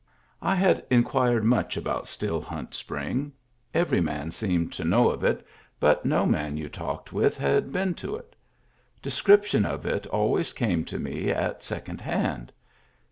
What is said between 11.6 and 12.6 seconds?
second hand.